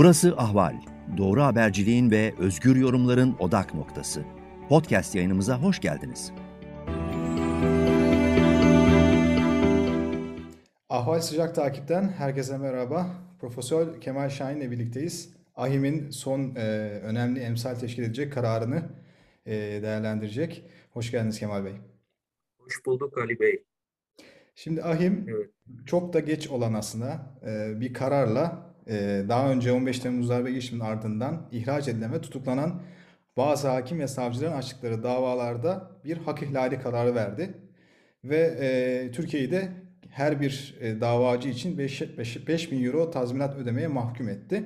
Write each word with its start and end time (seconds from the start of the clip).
Burası 0.00 0.34
Ahval. 0.36 0.76
Doğru 1.16 1.42
haberciliğin 1.42 2.10
ve 2.10 2.34
özgür 2.38 2.76
yorumların 2.76 3.36
odak 3.38 3.74
noktası. 3.74 4.24
Podcast 4.68 5.14
yayınımıza 5.14 5.62
hoş 5.62 5.80
geldiniz. 5.80 6.32
Ahval 10.88 11.20
Sıcak 11.20 11.54
Takip'ten 11.54 12.08
herkese 12.08 12.58
merhaba. 12.58 13.06
Profesör 13.40 14.00
Kemal 14.00 14.28
Şahin 14.28 14.60
ile 14.60 14.70
birlikteyiz. 14.70 15.34
AHİM'in 15.54 16.10
son 16.10 16.54
e, 16.56 16.60
önemli 17.02 17.40
emsal 17.40 17.74
teşkil 17.74 18.02
edecek 18.02 18.32
kararını 18.32 18.82
e, 19.46 19.52
değerlendirecek. 19.82 20.64
Hoş 20.90 21.10
geldiniz 21.10 21.38
Kemal 21.38 21.64
Bey. 21.64 21.74
Hoş 22.58 22.86
bulduk 22.86 23.18
Ali 23.18 23.40
Bey. 23.40 23.64
Şimdi 24.54 24.82
AHİM 24.82 25.26
evet. 25.28 25.50
çok 25.86 26.12
da 26.12 26.20
geç 26.20 26.48
olan 26.48 26.74
aslında 26.74 27.36
e, 27.46 27.80
bir 27.80 27.94
kararla 27.94 28.69
daha 29.28 29.50
önce 29.50 29.72
15 29.72 29.98
Temmuz 29.98 30.28
darbe 30.28 30.50
girişiminin 30.50 30.84
ardından 30.84 31.48
ihraç 31.52 31.88
edilen 31.88 32.12
ve 32.12 32.20
tutuklanan 32.20 32.82
bazı 33.36 33.68
hakim 33.68 33.98
ve 34.00 34.08
savcıların 34.08 34.52
açtıkları 34.56 35.02
davalarda 35.02 35.90
bir 36.04 36.16
hak 36.16 36.42
ihlali 36.42 36.80
kararı 36.80 37.14
verdi. 37.14 37.54
Ve 38.24 38.56
e, 38.60 39.10
Türkiye'yi 39.12 39.50
de 39.50 39.68
her 40.10 40.40
bir 40.40 40.76
e, 40.80 41.00
davacı 41.00 41.48
için 41.48 41.78
5, 41.78 42.18
5, 42.18 42.48
5 42.48 42.72
bin 42.72 42.84
euro 42.84 43.10
tazminat 43.10 43.56
ödemeye 43.56 43.86
mahkum 43.88 44.28
etti. 44.28 44.64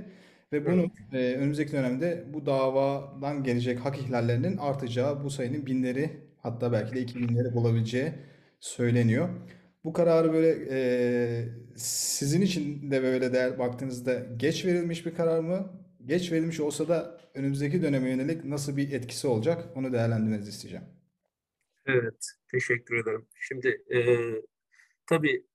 Ve 0.52 0.66
bunu 0.66 0.90
evet. 1.12 1.14
e, 1.14 1.38
önümüzdeki 1.38 1.72
dönemde 1.72 2.24
bu 2.34 2.46
davadan 2.46 3.42
gelecek 3.44 3.84
hak 3.84 3.98
ihlallerinin 3.98 4.56
artacağı, 4.56 5.24
bu 5.24 5.30
sayının 5.30 5.66
binleri 5.66 6.10
hatta 6.38 6.72
belki 6.72 6.94
de 6.94 7.00
iki 7.00 7.18
binleri 7.18 7.54
bulabileceği 7.54 8.12
söyleniyor. 8.60 9.28
Bu 9.84 9.92
kararı 9.92 10.32
böyle 10.32 10.66
e, 10.70 11.48
sizin 11.76 12.40
için 12.40 12.90
de 12.90 13.02
böyle 13.02 13.32
değer 13.32 13.58
baktığınızda 13.58 14.26
geç 14.36 14.64
verilmiş 14.66 15.06
bir 15.06 15.14
karar 15.14 15.40
mı? 15.40 15.72
Geç 16.06 16.32
verilmiş 16.32 16.60
olsa 16.60 16.88
da 16.88 17.20
önümüzdeki 17.34 17.82
döneme 17.82 18.10
yönelik 18.10 18.44
nasıl 18.44 18.76
bir 18.76 18.92
etkisi 18.92 19.26
olacak? 19.26 19.68
Onu 19.74 19.92
değerlendirmenizi 19.92 20.50
isteyeceğim. 20.50 20.86
Evet, 21.86 22.26
teşekkür 22.50 22.96
ederim. 22.96 23.26
Şimdi 23.40 23.84
e, 23.94 24.00
tabii 25.06 25.46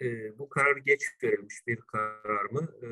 e, 0.00 0.38
bu 0.38 0.48
karar 0.48 0.76
geç 0.76 1.02
verilmiş 1.22 1.66
bir 1.66 1.76
karar 1.76 2.44
mı? 2.44 2.68
E, 2.82 2.88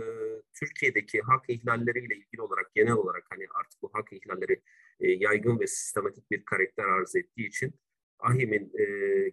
Türkiye'deki 0.54 1.20
hak 1.20 1.50
ihlalleriyle 1.50 2.14
ilgili 2.14 2.42
olarak 2.42 2.74
genel 2.74 2.92
olarak 2.92 3.24
hani 3.30 3.46
artık 3.54 3.82
bu 3.82 3.90
hak 3.92 4.12
ihlalleri 4.12 4.62
e, 5.00 5.10
yaygın 5.10 5.60
ve 5.60 5.66
sistematik 5.66 6.30
bir 6.30 6.44
karakter 6.44 6.84
arz 6.84 7.16
ettiği 7.16 7.48
için 7.48 7.74
AHİM'in 8.18 8.72
e, 8.78 8.84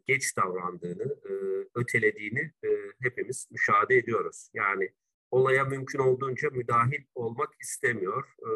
geç 0.07 0.37
davrandığını, 0.37 1.03
e, 1.03 1.31
ötelediğini 1.75 2.51
e, 2.63 2.69
hepimiz 3.01 3.47
müşahede 3.51 3.97
ediyoruz. 3.97 4.49
Yani 4.53 4.89
olaya 5.31 5.65
mümkün 5.65 5.99
olduğunca 5.99 6.49
müdahil 6.49 7.03
olmak 7.15 7.49
istemiyor. 7.61 8.23
E, 8.39 8.49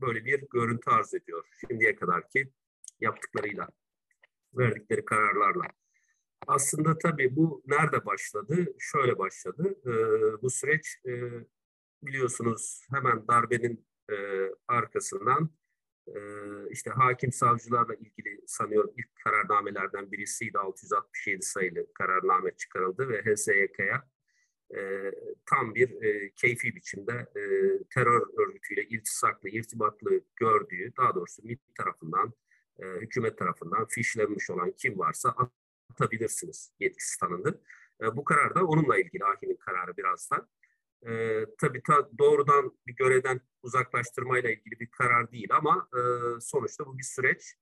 böyle 0.00 0.24
bir 0.24 0.44
görüntü 0.52 0.90
arz 0.90 1.14
ediyor 1.14 1.44
şimdiye 1.60 1.96
kadar 1.96 2.28
ki 2.28 2.52
yaptıklarıyla, 3.00 3.68
verdikleri 4.54 5.04
kararlarla. 5.04 5.64
Aslında 6.46 6.98
tabii 6.98 7.36
bu 7.36 7.62
nerede 7.66 8.06
başladı? 8.06 8.74
Şöyle 8.78 9.18
başladı. 9.18 9.74
E, 9.86 9.92
bu 10.42 10.50
süreç 10.50 10.96
e, 11.06 11.12
biliyorsunuz 12.02 12.86
hemen 12.90 13.28
darbenin 13.28 13.86
e, 14.10 14.14
arkasından 14.68 15.50
e, 16.14 16.20
işte 16.70 16.90
hakim 16.90 17.32
savcılarla 17.32 17.94
ilgili 17.94 18.40
sanıyorum 18.46 18.90
ilk 18.96 19.16
kararnamelerden 19.24 20.12
birisiydi 20.12 20.58
667 20.58 21.42
sayılı 21.42 21.92
kararname 21.92 22.50
çıkarıldı 22.50 23.08
ve 23.08 23.22
HSYK'ya 23.22 24.08
e, 24.76 25.12
tam 25.46 25.74
bir 25.74 26.02
e, 26.02 26.30
keyfi 26.30 26.76
biçimde 26.76 27.12
e, 27.12 27.42
terör 27.94 28.22
örgütüyle 28.38 28.84
iltisaklı, 28.84 29.48
irtibatlı 29.48 30.20
gördüğü, 30.36 30.92
daha 30.96 31.14
doğrusu 31.14 31.42
MİT 31.44 31.60
tarafından, 31.74 32.32
e, 32.78 32.86
hükümet 32.86 33.38
tarafından 33.38 33.86
fişlenmiş 33.86 34.50
olan 34.50 34.72
kim 34.72 34.98
varsa 34.98 35.34
atabilirsiniz 35.90 36.72
yetkisi 36.80 37.20
tanındı. 37.20 37.60
E, 38.02 38.16
bu 38.16 38.24
karar 38.24 38.54
da 38.54 38.64
onunla 38.64 38.98
ilgili 38.98 39.24
hakimin 39.24 39.56
kararı 39.56 39.96
birazdan. 39.96 40.48
E, 41.06 41.44
tabii 41.60 41.82
ta, 41.82 42.08
doğrudan 42.18 42.72
bir 42.86 42.96
görevden 42.96 43.40
uzaklaştırmayla 43.62 44.50
ilgili 44.50 44.80
bir 44.80 44.90
karar 44.90 45.32
değil 45.32 45.48
ama 45.50 45.88
e, 45.94 46.00
sonuçta 46.40 46.86
bu 46.86 46.98
bir 46.98 47.02
süreç. 47.02 47.54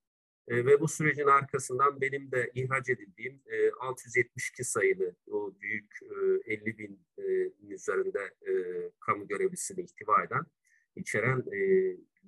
E, 0.48 0.66
ve 0.66 0.80
bu 0.80 0.88
sürecin 0.88 1.26
arkasından 1.26 2.00
benim 2.00 2.32
de 2.32 2.50
ihraç 2.54 2.88
edildiğim 2.90 3.42
e, 3.46 3.70
672 3.70 4.64
sayılı 4.64 5.16
o 5.30 5.54
büyük 5.60 5.98
e, 6.46 6.52
50 6.52 6.78
bin 6.78 7.00
e, 7.18 7.22
üzerinde 7.74 8.34
e, 8.48 8.52
kamu 9.00 9.28
görevlisini 9.28 9.80
ihtiva 9.80 10.24
eden, 10.24 10.46
içeren 10.96 11.44
e, 11.52 11.58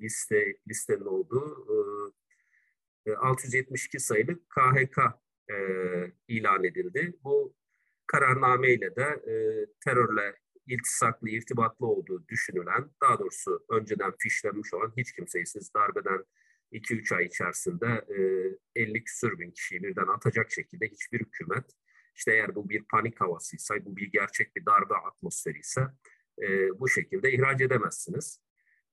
liste 0.01 0.57
listenin 0.69 1.05
olduğu 1.05 1.67
e, 3.07 3.15
672 3.15 4.01
sayılı 4.01 4.39
KHK 4.49 4.99
e, 5.51 5.57
ilan 6.29 6.65
edildi. 6.65 7.13
Bu 7.25 7.55
kararnameyle 8.07 8.97
de 8.97 9.03
e, 9.03 9.35
terörle 9.85 10.37
iltisaklı, 10.69 11.29
irtibatlı 11.29 11.87
olduğu 11.87 12.29
düşünülen, 12.29 12.91
daha 13.03 13.19
doğrusu 13.19 13.65
önceden 13.71 14.13
fişlenmiş 14.19 14.75
olan 14.75 14.93
hiç 14.97 15.13
kimseyi 15.13 15.47
siz 15.47 15.75
darbeden 15.75 16.25
2-3 16.73 17.17
ay 17.17 17.25
içerisinde 17.25 18.05
e, 18.77 18.83
50 18.83 19.05
küsür 19.05 19.39
bin 19.39 19.51
kişiyi 19.51 19.83
birden 19.83 20.07
atacak 20.07 20.53
şekilde 20.53 20.87
hiçbir 20.89 21.21
hükümet, 21.21 21.65
işte 22.15 22.33
eğer 22.33 22.55
bu 22.55 22.69
bir 22.69 22.85
panik 22.85 23.21
havasıysa, 23.21 23.75
bu 23.85 23.97
bir 23.97 24.13
gerçek 24.13 24.57
bir 24.57 24.67
darbe 24.67 24.95
atmosferi 24.95 25.59
ise 25.59 25.87
e, 26.43 26.79
bu 26.81 26.89
şekilde 26.89 27.33
ihraç 27.33 27.61
edemezsiniz. 27.61 28.41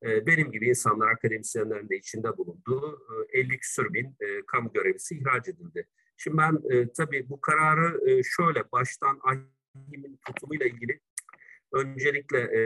E, 0.03 0.25
benim 0.25 0.52
gibi 0.52 0.69
insanlar, 0.69 1.08
akademisyenlerin 1.12 1.90
de 1.90 1.97
içinde 1.97 2.38
bulunduğu 2.38 3.08
e, 3.34 3.40
50 3.40 3.59
küsür 3.59 3.94
bin 3.94 4.06
e, 4.06 4.46
kamu 4.47 4.74
görevlisi 4.74 5.18
ihraç 5.18 5.47
edildi. 5.47 5.88
Şimdi 6.18 6.38
ben 6.38 6.59
e, 6.69 6.91
tabii 6.94 7.30
bu 7.30 7.41
kararı 7.41 8.09
e, 8.09 8.24
şöyle 8.24 8.72
baştan 8.72 9.19
AHİM'in 9.24 10.19
tutumuyla 10.28 10.66
ilgili 10.66 11.00
öncelikle 11.75 12.40
e, 12.40 12.62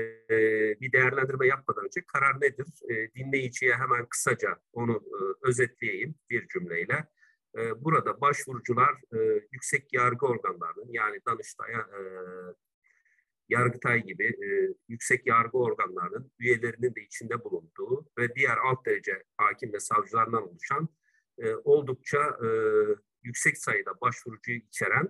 bir 0.81 0.91
değerlendirme 0.91 1.47
yapmadan 1.47 1.85
önce 1.85 2.01
karar 2.07 2.41
nedir? 2.41 2.67
E, 2.89 3.13
dinleyiciye 3.13 3.73
hemen 3.75 4.05
kısaca 4.05 4.59
onu 4.73 4.95
e, 4.95 5.47
özetleyeyim 5.47 6.15
bir 6.29 6.47
cümleyle. 6.47 7.07
E, 7.57 7.83
burada 7.83 8.21
başvurucular 8.21 8.93
e, 9.13 9.17
yüksek 9.51 9.93
yargı 9.93 10.25
organlarının 10.25 10.91
yani 10.91 11.19
Danıştay, 11.27 11.71
e, 11.73 11.81
Yargıtay 13.49 14.03
gibi 14.03 14.25
e, 14.25 14.47
yüksek 14.87 15.27
yargı 15.27 15.57
organlarının 15.57 16.31
üyelerinin 16.39 16.95
de 16.95 17.01
içinde 17.01 17.43
bulunduğu 17.43 18.05
ve 18.17 18.35
diğer 18.35 18.57
alt 18.57 18.85
derece 18.85 19.23
hakim 19.37 19.73
ve 19.73 19.79
savcılardan 19.79 20.49
oluşan 20.49 20.89
e, 21.37 21.55
oldukça 21.55 22.19
e, 22.19 22.47
yüksek 23.23 23.57
sayıda 23.57 23.91
başvurucuyu 24.01 24.57
içeren 24.57 25.09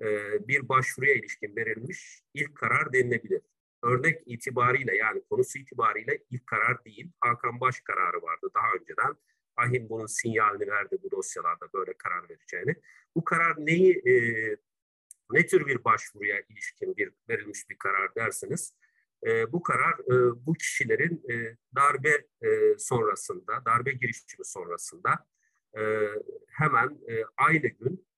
e, 0.00 0.38
bir 0.48 0.68
başvuruya 0.68 1.14
ilişkin 1.14 1.56
verilmiş 1.56 2.22
ilk 2.34 2.56
karar 2.56 2.92
denilebilir. 2.92 3.42
Örnek 3.82 4.22
itibariyle 4.26 4.96
yani 4.96 5.22
konusu 5.30 5.58
itibariyle 5.58 6.18
ilk 6.30 6.46
karar 6.46 6.84
değil, 6.84 7.10
Hakan 7.20 7.60
Baş 7.60 7.80
kararı 7.80 8.22
vardı 8.22 8.50
daha 8.54 8.72
önceden. 8.80 9.16
Ahim 9.56 9.88
bunun 9.88 10.06
sinyalini 10.06 10.70
verdi 10.70 10.98
bu 11.02 11.10
dosyalarda 11.10 11.66
böyle 11.74 11.92
karar 11.92 12.28
vereceğini. 12.28 12.74
Bu 13.16 13.24
karar 13.24 13.56
neyi, 13.58 14.02
e, 14.06 14.12
ne 15.30 15.46
tür 15.46 15.66
bir 15.66 15.84
başvuruya 15.84 16.40
ilişkin 16.48 16.96
bir 16.96 17.12
verilmiş 17.28 17.70
bir 17.70 17.78
karar 17.78 18.14
derseniz, 18.14 18.74
e, 19.26 19.52
bu 19.52 19.62
karar 19.62 19.92
e, 19.92 20.46
bu 20.46 20.54
kişilerin 20.54 21.24
e, 21.30 21.56
darbe 21.76 22.26
e, 22.42 22.78
sonrasında, 22.78 23.64
darbe 23.64 23.92
girişimi 23.92 24.44
sonrasında 24.44 25.26
e, 25.78 25.82
hemen 26.48 26.88
e, 27.08 27.24
aynı 27.36 27.68
gün 27.68 28.09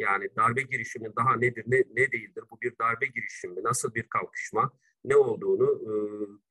yani 0.00 0.28
darbe 0.36 0.62
girişimi 0.62 1.16
daha 1.16 1.36
nedir, 1.36 1.64
ne, 1.66 1.84
ne 1.94 2.12
değildir, 2.12 2.44
bu 2.50 2.60
bir 2.60 2.78
darbe 2.78 3.06
girişimi, 3.06 3.62
nasıl 3.64 3.94
bir 3.94 4.02
kalkışma, 4.02 4.72
ne 5.04 5.16
olduğunu 5.16 5.82
e, 5.82 5.92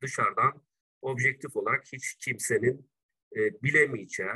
dışarıdan 0.01 0.61
objektif 1.01 1.55
olarak 1.55 1.85
hiç 1.93 2.15
kimsenin 2.15 2.89
e, 3.35 3.63
bilemeyeceği, 3.63 4.29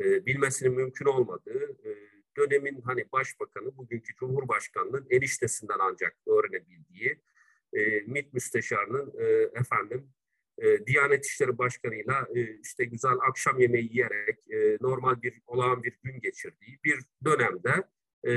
e, 0.00 0.26
bilmesinin 0.26 0.72
mümkün 0.72 1.04
olmadığı 1.04 1.64
e, 1.84 1.90
dönemin 2.36 2.80
hani 2.80 3.12
başbakanı, 3.12 3.76
bugünkü 3.76 4.14
cumhurbaşkanının 4.14 5.06
eniştesinden 5.10 5.78
ancak 5.80 6.16
öğrenebildiği, 6.26 7.22
e, 7.72 8.00
MİT 8.00 8.34
müsteşarının 8.34 9.12
e, 9.18 9.24
efendim 9.60 10.12
e, 10.58 10.86
Diyanet 10.86 11.26
İşleri 11.26 11.58
Başkanı'yla 11.58 12.28
e, 12.34 12.60
işte 12.60 12.84
güzel 12.84 13.16
akşam 13.28 13.60
yemeği 13.60 13.88
yiyerek 13.92 14.50
e, 14.50 14.78
normal 14.80 15.22
bir 15.22 15.42
olağan 15.46 15.82
bir 15.82 15.98
gün 16.02 16.20
geçirdiği 16.20 16.78
bir 16.84 16.98
dönemde 17.24 17.84
e, 18.24 18.32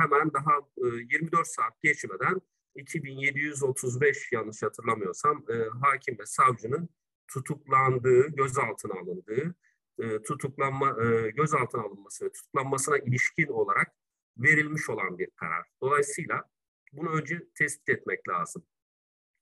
hemen 0.00 0.32
daha 0.32 0.58
e, 0.58 0.86
24 0.86 1.46
saat 1.46 1.82
geçmeden 1.82 2.40
2735 2.74 4.32
yanlış 4.32 4.62
hatırlamıyorsam 4.62 5.44
e, 5.48 5.54
hakim 5.80 6.18
ve 6.18 6.26
savcının 6.26 6.88
tutuklandığı, 7.28 8.28
gözaltına 8.28 8.94
alındığı, 9.00 9.54
e, 9.98 10.22
tutuklanma 10.22 11.04
e, 11.04 11.30
gözaltına 11.30 11.82
alınması 11.82 12.24
ve 12.24 12.32
tutuklanmasına 12.32 12.98
ilişkin 12.98 13.46
olarak 13.46 13.92
verilmiş 14.36 14.90
olan 14.90 15.18
bir 15.18 15.30
karar. 15.36 15.66
Dolayısıyla 15.80 16.50
bunu 16.92 17.10
önce 17.10 17.42
tespit 17.54 17.88
etmek 17.88 18.28
lazım. 18.28 18.64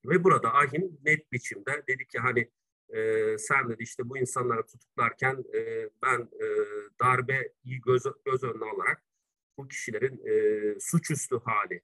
Ve 0.04 0.24
burada 0.24 0.54
ahim 0.54 0.98
net 1.04 1.32
biçimde 1.32 1.84
dedi 1.88 2.06
ki 2.06 2.18
hani 2.18 2.50
e, 2.88 3.38
sen 3.38 3.68
dedi 3.68 3.82
işte 3.82 4.08
bu 4.08 4.18
insanları 4.18 4.66
tutuklarken 4.66 5.44
e, 5.54 5.90
ben 6.02 6.20
e, 6.20 6.46
darbeyi 7.00 7.80
göz, 7.86 8.02
göz 8.24 8.44
önüne 8.44 8.64
alarak 8.64 9.02
bu 9.60 9.68
kişilerin 9.68 10.20
e, 10.26 10.80
suçüstü 10.80 11.40
hali 11.44 11.82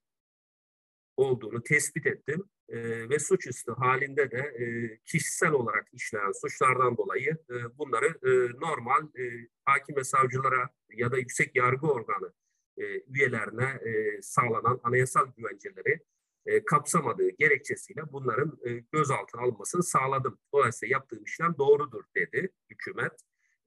olduğunu 1.17 1.63
tespit 1.63 2.05
ettim 2.05 2.43
e, 2.69 3.09
ve 3.09 3.19
suçüstü 3.19 3.71
halinde 3.71 4.31
de 4.31 4.37
e, 4.37 4.97
kişisel 5.05 5.51
olarak 5.51 5.87
işlenen 5.93 6.31
suçlardan 6.31 6.97
dolayı 6.97 7.37
e, 7.49 7.77
bunları 7.77 8.07
e, 8.07 8.59
normal 8.59 9.03
e, 9.03 9.47
hakim 9.65 9.95
ve 9.95 10.03
savcılara 10.03 10.69
ya 10.93 11.11
da 11.11 11.17
yüksek 11.17 11.55
yargı 11.55 11.87
organı 11.87 12.33
e, 12.77 12.83
üyelerine 13.01 13.79
e, 13.85 14.21
sağlanan 14.21 14.79
anayasal 14.83 15.31
güvenceleri 15.37 15.99
e, 16.45 16.65
kapsamadığı 16.65 17.29
gerekçesiyle 17.29 18.01
bunların 18.11 18.59
e, 18.65 18.83
gözaltına 18.91 19.41
alınmasını 19.41 19.83
sağladım. 19.83 20.39
Dolayısıyla 20.53 20.93
yaptığım 20.93 21.23
işlem 21.23 21.55
doğrudur 21.57 22.03
dedi 22.15 22.49
hükümet. 22.69 23.11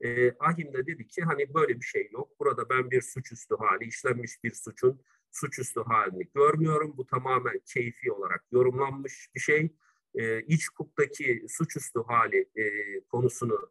E, 0.01 0.33
Ahim 0.39 0.73
de 0.73 0.87
dedi 0.87 1.09
ki 1.09 1.23
hani 1.23 1.55
böyle 1.55 1.81
bir 1.81 1.85
şey 1.85 2.09
yok. 2.13 2.41
Burada 2.41 2.69
ben 2.69 2.91
bir 2.91 3.03
suçüstü 3.03 3.55
hali, 3.57 3.85
işlenmiş 3.85 4.45
bir 4.45 4.55
suçun 4.55 5.03
suçüstü 5.31 5.81
halini 5.81 6.29
görmüyorum. 6.35 6.95
Bu 6.97 7.07
tamamen 7.07 7.61
keyfi 7.67 8.13
olarak 8.13 8.45
yorumlanmış 8.53 9.31
bir 9.35 9.41
şey. 9.41 9.73
E, 10.15 10.43
iç 10.43 10.71
hukuktaki 10.71 11.47
suçüstü 11.49 12.01
hali 12.07 12.49
e, 12.57 12.65
konusunu 13.01 13.71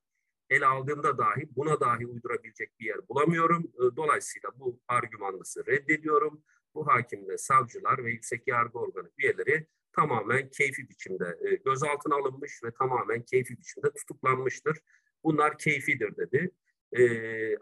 ele 0.50 0.66
aldığımda 0.66 1.18
dahi 1.18 1.50
buna 1.56 1.80
dahi 1.80 2.08
uydurabilecek 2.08 2.80
bir 2.80 2.86
yer 2.86 3.08
bulamıyorum. 3.10 3.72
E, 3.76 3.96
dolayısıyla 3.96 4.50
bu 4.56 4.80
argümanlısı 4.88 5.66
reddediyorum. 5.66 6.44
Bu 6.76 6.88
hakim 6.88 7.28
ve 7.28 7.38
savcılar 7.38 8.06
ve 8.06 8.12
yüksek 8.12 8.48
yargı 8.48 8.80
organı 8.80 9.10
üyeleri 9.18 9.68
tamamen 9.94 10.50
keyfi 10.50 10.90
biçimde 10.90 11.38
e, 11.42 11.56
gözaltına 11.56 12.16
alınmış 12.16 12.64
ve 12.64 12.72
tamamen 12.72 13.22
keyfi 13.22 13.58
biçimde 13.58 13.94
tutuklanmıştır. 13.94 14.78
Bunlar 15.24 15.57
keyfidir 15.57 16.18
dedi. 16.18 16.51
E, 16.92 17.57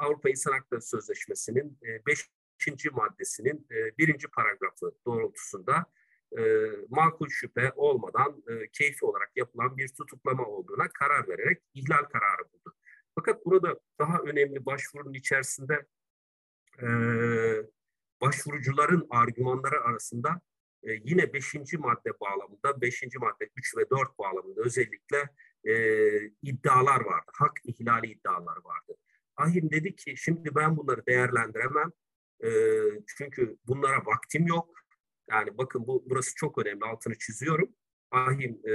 Avrupa 0.00 0.30
İnsan 0.30 0.52
Hakları 0.52 0.82
Sözleşmesi'nin 0.82 1.78
5 2.06 2.28
ikinci 2.60 2.90
maddesinin 2.90 3.66
e, 3.70 3.98
birinci 3.98 4.28
paragrafı 4.28 4.92
doğrultusunda 5.06 5.86
e, 6.38 6.42
makul 6.88 7.28
şüphe 7.28 7.72
olmadan 7.76 8.42
e, 8.48 8.68
keyfi 8.72 9.04
olarak 9.04 9.30
yapılan 9.36 9.76
bir 9.76 9.88
tutuklama 9.88 10.44
olduğuna 10.44 10.88
karar 10.88 11.28
vererek 11.28 11.62
ihlal 11.74 12.04
kararı 12.04 12.52
buldu. 12.52 12.76
Fakat 13.14 13.46
burada 13.46 13.80
daha 13.98 14.18
önemli 14.18 14.66
başvurunun 14.66 15.14
içerisinde 15.14 15.86
e, 16.82 16.86
başvurucuların 18.20 19.06
argümanları 19.10 19.80
arasında 19.80 20.40
e, 20.82 20.92
yine 20.92 21.32
beşinci 21.32 21.78
madde 21.78 22.20
bağlamında, 22.20 22.80
beşinci 22.80 23.18
madde 23.18 23.50
3 23.56 23.76
ve 23.76 23.90
4 23.90 24.18
bağlamında 24.18 24.60
özellikle 24.60 25.28
e, 25.64 25.74
iddialar 26.42 27.00
vardı. 27.00 27.30
Hak 27.34 27.52
ihlali 27.64 28.06
iddialar 28.06 28.56
vardı. 28.64 28.96
Ahim 29.36 29.70
dedi 29.70 29.96
ki 29.96 30.14
şimdi 30.16 30.54
ben 30.54 30.76
bunları 30.76 31.06
değerlendiremem. 31.06 31.92
E, 32.44 32.48
çünkü 33.06 33.56
bunlara 33.66 34.06
vaktim 34.06 34.46
yok. 34.46 34.68
Yani 35.30 35.58
bakın 35.58 35.86
bu 35.86 36.04
burası 36.06 36.34
çok 36.34 36.58
önemli 36.58 36.84
altını 36.84 37.18
çiziyorum. 37.18 37.68
Ahim 38.10 38.60
e, 38.68 38.72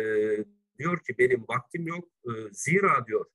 diyor 0.80 1.00
ki 1.00 1.16
benim 1.18 1.46
vaktim 1.50 1.88
yok. 1.88 2.10
E, 2.26 2.32
zira 2.52 3.08
diyor 3.08 3.26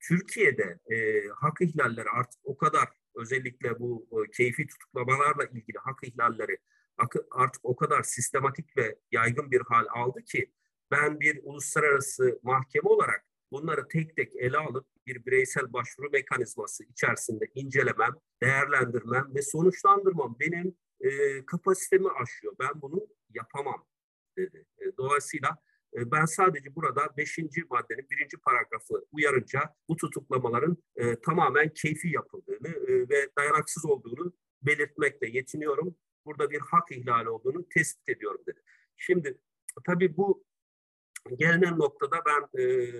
Türkiye'de 0.00 0.78
e, 0.94 1.28
hak 1.28 1.60
ihlalleri 1.60 2.08
artık 2.08 2.40
o 2.44 2.56
kadar 2.56 2.88
özellikle 3.14 3.78
bu 3.80 4.08
e, 4.12 4.30
keyfi 4.30 4.66
tutuklamalarla 4.66 5.44
ilgili 5.44 5.78
hak 5.78 5.98
ihlalleri 6.02 6.58
artık 7.30 7.64
o 7.64 7.76
kadar 7.76 8.02
sistematik 8.02 8.76
ve 8.76 8.98
yaygın 9.10 9.50
bir 9.50 9.60
hal 9.60 9.86
aldı 9.90 10.24
ki 10.24 10.52
ben 10.94 11.20
bir 11.20 11.40
uluslararası 11.42 12.40
mahkeme 12.42 12.88
olarak 12.88 13.24
bunları 13.52 13.88
tek 13.88 14.16
tek 14.16 14.36
ele 14.36 14.58
alıp 14.58 14.86
bir 15.06 15.26
bireysel 15.26 15.72
başvuru 15.72 16.10
mekanizması 16.10 16.84
içerisinde 16.84 17.44
incelemem, 17.54 18.12
değerlendirmem 18.42 19.34
ve 19.34 19.42
sonuçlandırmam 19.42 20.36
benim 20.40 20.76
e, 21.00 21.46
kapasitemi 21.46 22.08
aşıyor. 22.10 22.56
Ben 22.60 22.82
bunu 22.82 23.06
yapamam 23.34 23.84
dedi. 24.36 24.64
E, 24.78 24.96
dolayısıyla 24.96 25.58
e, 25.96 26.10
ben 26.10 26.24
sadece 26.24 26.74
burada 26.74 27.16
beşinci 27.16 27.64
maddenin 27.70 28.06
birinci 28.10 28.36
paragrafı 28.36 29.06
uyarınca 29.12 29.60
bu 29.88 29.96
tutuklamaların 29.96 30.76
e, 30.96 31.20
tamamen 31.20 31.68
keyfi 31.68 32.08
yapıldığını 32.08 32.68
e, 32.68 33.08
ve 33.08 33.28
dayanaksız 33.38 33.84
olduğunu 33.84 34.32
belirtmekle 34.62 35.28
yetiniyorum. 35.28 35.96
Burada 36.24 36.50
bir 36.50 36.60
hak 36.60 36.92
ihlali 36.92 37.28
olduğunu 37.28 37.68
tespit 37.68 38.08
ediyorum 38.08 38.40
dedi. 38.46 38.60
Şimdi 38.96 39.38
tabii 39.86 40.16
bu 40.16 40.44
gelinen 41.36 41.78
noktada 41.78 42.16
ben 42.26 42.62
e, 42.62 42.92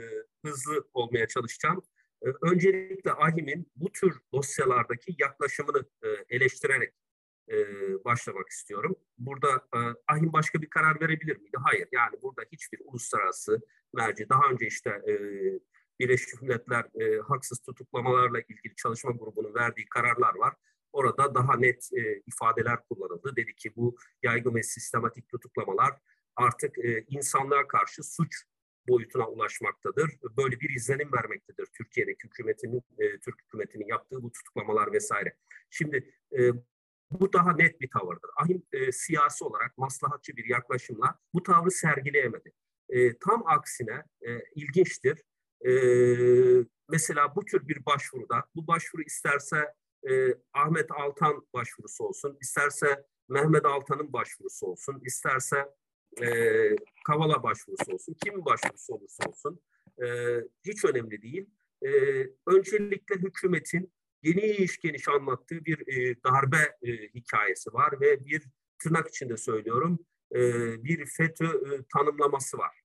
hızlı 0.45 0.89
olmaya 0.95 1.29
çalışacağım. 1.29 1.83
E, 2.23 2.29
öncelikle 2.43 3.13
AHİM'in 3.13 3.73
bu 3.77 3.93
tür 3.93 4.21
dosyalardaki 4.33 5.15
yaklaşımını 5.19 5.85
e, 6.03 6.09
eleştirerek 6.37 6.95
e, 7.51 7.57
başlamak 8.05 8.49
istiyorum. 8.49 8.97
Burada 9.19 9.49
e, 9.75 9.79
AHİM 10.09 10.33
başka 10.33 10.63
bir 10.63 10.71
karar 10.71 11.01
verebilir 11.01 11.37
miydi? 11.37 11.57
Hayır. 11.65 11.89
Yani 11.93 12.17
burada 12.23 12.43
hiçbir 12.53 12.81
uluslararası 12.85 13.61
merci, 13.95 14.29
daha 14.29 14.51
önce 14.51 14.67
işte 14.67 14.91
e, 14.91 15.15
Birleşmiş 16.01 16.43
Milletler 16.43 16.85
e, 17.01 17.19
haksız 17.19 17.59
tutuklamalarla 17.59 18.41
ilgili 18.41 18.75
çalışma 18.77 19.11
grubunun 19.11 19.55
verdiği 19.55 19.89
kararlar 19.89 20.35
var. 20.35 20.55
Orada 20.93 21.35
daha 21.35 21.57
net 21.57 21.89
e, 21.93 22.23
ifadeler 22.27 22.79
kullanıldı. 22.89 23.37
Dedi 23.37 23.57
ki 23.57 23.73
bu 23.77 23.97
yaygın 24.23 24.55
ve 24.55 24.63
sistematik 24.63 25.29
tutuklamalar 25.29 25.93
artık 26.37 26.79
e, 26.79 27.05
insanlığa 27.09 27.69
karşı 27.69 28.03
suç 28.03 28.45
boyutuna 28.89 29.29
ulaşmaktadır. 29.29 30.11
Böyle 30.37 30.61
bir 30.61 30.71
izlenim 30.71 31.13
vermektedir 31.13 31.67
Türkiye'deki 31.67 32.25
hükümetinin, 32.25 32.83
e, 32.99 33.19
Türk 33.21 33.43
hükümetinin 33.43 33.87
yaptığı 33.87 34.23
bu 34.23 34.33
tutuklamalar 34.33 34.93
vesaire. 34.93 35.37
Şimdi 35.71 36.11
e, 36.39 36.51
bu 37.11 37.33
daha 37.33 37.53
net 37.53 37.81
bir 37.81 37.91
tavırdır. 37.91 38.31
Ahim 38.37 38.63
e, 38.73 38.93
siyasi 38.93 39.45
olarak 39.45 39.79
maslahatçı 39.79 40.37
bir 40.37 40.45
yaklaşımla 40.45 41.19
bu 41.35 41.43
tavrı 41.43 41.71
sergileyemedi. 41.71 42.53
E, 42.89 43.19
tam 43.19 43.47
aksine 43.47 44.05
e, 44.23 44.41
ilginçtir. 44.55 45.23
E, 45.67 45.71
mesela 46.89 47.37
bu 47.37 47.45
tür 47.45 47.69
bir 47.69 47.87
başvuruda, 47.87 48.45
bu 48.55 48.67
başvuru 48.67 49.03
isterse 49.03 49.75
e, 50.11 50.35
Ahmet 50.53 50.91
Altan 50.91 51.47
başvurusu 51.55 52.05
olsun, 52.05 52.39
isterse 52.41 53.05
Mehmet 53.29 53.67
Altan'ın 53.67 54.13
başvurusu 54.13 54.67
olsun, 54.67 55.01
isterse 55.05 55.75
e, 56.23 56.27
Kavala 57.05 57.43
başvurusu 57.43 57.93
olsun, 57.93 58.17
kimin 58.25 58.45
başvurusu 58.45 58.95
olursa 58.95 59.29
olsun 59.29 59.61
e, 60.03 60.07
hiç 60.65 60.85
önemli 60.85 61.23
değil. 61.23 61.47
E, 61.83 61.91
öncelikle 62.47 63.15
hükümetin 63.15 63.93
geniş 64.23 64.81
geniş 64.81 65.09
anlattığı 65.09 65.65
bir 65.65 65.79
e, 65.89 66.23
darbe 66.25 66.77
e, 66.83 66.93
hikayesi 66.93 67.73
var 67.73 68.01
ve 68.01 68.25
bir 68.25 68.43
tırnak 68.79 69.09
içinde 69.09 69.37
söylüyorum 69.37 69.99
e, 70.35 70.41
bir 70.85 71.07
FETÖ 71.07 71.47
e, 71.47 71.85
tanımlaması 71.93 72.59
var. 72.59 72.81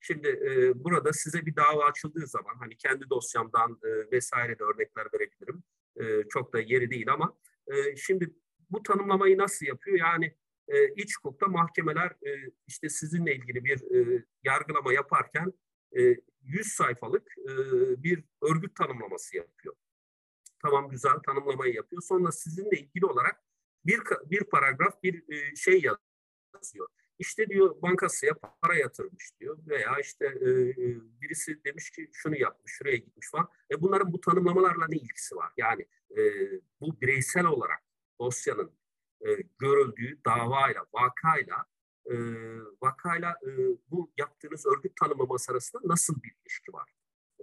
Şimdi 0.00 0.28
e, 0.28 0.84
burada 0.84 1.12
size 1.12 1.46
bir 1.46 1.56
dava 1.56 1.84
açıldığı 1.84 2.26
zaman 2.26 2.54
hani 2.58 2.76
kendi 2.76 3.10
dosyamdan 3.10 3.80
e, 3.84 4.10
vesaire 4.12 4.58
de 4.58 4.64
örnekler 4.64 5.06
verebilirim. 5.14 5.62
E, 5.96 6.28
çok 6.28 6.52
da 6.52 6.60
yeri 6.60 6.90
değil 6.90 7.12
ama 7.12 7.38
e, 7.66 7.96
şimdi 7.96 8.34
bu 8.70 8.82
tanımlamayı 8.82 9.38
nasıl 9.38 9.66
yapıyor? 9.66 9.98
Yani 9.98 10.34
e, 10.70 10.94
iç 10.94 11.16
hukukta 11.18 11.46
mahkemeler 11.46 12.10
e, 12.10 12.50
işte 12.66 12.88
sizinle 12.88 13.34
ilgili 13.34 13.64
bir 13.64 13.96
e, 13.96 14.24
yargılama 14.42 14.92
yaparken 14.92 15.52
e, 15.98 16.16
100 16.42 16.66
sayfalık 16.66 17.38
e, 17.38 17.52
bir 18.02 18.24
örgüt 18.42 18.76
tanımlaması 18.76 19.36
yapıyor. 19.36 19.74
Tamam 20.62 20.88
güzel 20.88 21.18
tanımlamayı 21.26 21.74
yapıyor. 21.74 22.02
Sonra 22.02 22.32
sizinle 22.32 22.76
ilgili 22.78 23.06
olarak 23.06 23.42
bir 23.86 24.00
bir 24.24 24.44
paragraf 24.44 25.02
bir 25.02 25.32
e, 25.32 25.56
şey 25.56 25.82
yazıyor. 25.82 26.88
İşte 27.18 27.48
diyor 27.48 27.82
bankasıya 27.82 28.34
para 28.62 28.74
yatırmış 28.74 29.32
diyor 29.40 29.58
veya 29.66 29.98
işte 30.00 30.26
e, 30.26 30.50
e, 30.50 30.76
birisi 31.20 31.64
demiş 31.64 31.90
ki 31.90 32.10
şunu 32.12 32.36
yapmış, 32.36 32.72
şuraya 32.72 32.96
gitmiş 32.96 33.30
falan. 33.30 33.48
E 33.70 33.80
bunların 33.80 34.12
bu 34.12 34.20
tanımlamalarla 34.20 34.86
ne 34.88 34.96
ilgisi 34.96 35.36
var? 35.36 35.52
Yani 35.56 35.86
e, 36.16 36.22
bu 36.80 37.00
bireysel 37.00 37.44
olarak 37.44 37.82
dosyanın 38.20 38.79
e, 39.20 39.28
görüldüğü 39.58 40.18
davayla, 40.26 40.86
vakayla 40.92 41.64
e, 42.06 42.16
vakayla 42.82 43.30
e, 43.46 43.48
bu 43.90 44.12
yaptığınız 44.18 44.66
örgüt 44.66 44.96
tanımlaması 44.96 45.52
arasında 45.52 45.82
nasıl 45.84 46.22
bir 46.22 46.34
ilişki 46.42 46.72
var? 46.72 46.92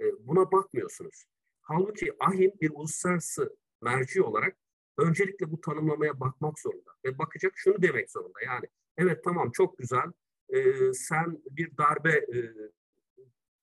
E, 0.01 0.27
buna 0.27 0.51
bakmıyorsunuz. 0.51 1.25
Halbuki 1.62 2.13
AHİM 2.19 2.51
bir 2.62 2.72
uluslararası 2.75 3.57
merci 3.81 4.22
olarak 4.22 4.57
öncelikle 4.98 5.51
bu 5.51 5.62
tanımlamaya 5.62 6.19
bakmak 6.19 6.60
zorunda 6.60 6.91
ve 7.05 7.17
bakacak 7.17 7.53
şunu 7.55 7.81
demek 7.81 8.12
zorunda. 8.12 8.41
Yani 8.46 8.65
evet 8.98 9.24
tamam 9.24 9.51
çok 9.51 9.77
güzel 9.77 10.12
e, 10.50 10.93
sen 10.93 11.41
bir 11.46 11.77
darbe 11.77 12.12
e, 12.12 12.39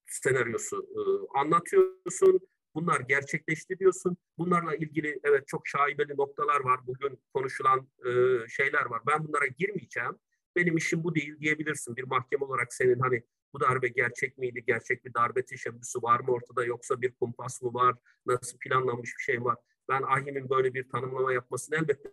senaryosu 0.07 0.87
e, 0.97 1.01
anlatıyorsun 1.39 2.41
Bunlar 2.75 3.01
gerçekleşti 3.01 3.79
diyorsun. 3.79 4.17
Bunlarla 4.39 4.75
ilgili 4.75 5.21
evet 5.25 5.49
çok 5.49 5.69
şaibeli 5.69 6.17
noktalar 6.17 6.61
var. 6.61 6.81
Bugün 6.87 7.21
konuşulan 7.35 7.89
e, 8.07 8.11
şeyler 8.49 8.87
var. 8.87 9.03
Ben 9.07 9.29
bunlara 9.29 9.47
girmeyeceğim. 9.47 10.19
benim 10.57 10.77
işim 10.77 11.05
bu 11.05 11.15
değil 11.15 11.41
diyebilirsin. 11.41 11.97
Bir 11.97 12.03
mahkeme 12.03 12.45
olarak 12.45 12.75
senin 12.75 12.99
hani 13.01 13.23
bu 13.55 13.61
darbe 13.61 13.89
gerçek 13.89 14.39
miydi, 14.39 14.65
gerçek 14.67 15.05
bir 15.05 15.15
darbe 15.15 15.45
teşebbüsü 15.45 16.03
var 16.03 16.21
mı 16.21 16.33
ortada 16.33 16.65
yoksa 16.65 17.01
bir 17.03 17.15
kumpas 17.15 17.63
mı 17.63 17.75
var, 17.75 17.97
nasıl 18.27 18.59
planlanmış 18.59 19.11
bir 19.19 19.23
şey 19.23 19.45
var. 19.45 19.57
Ben 19.89 20.03
Ahim'in 20.03 20.51
böyle 20.51 20.75
bir 20.75 20.89
tanımlama 20.89 21.33
yapmasını 21.33 21.77
elbette 21.77 22.11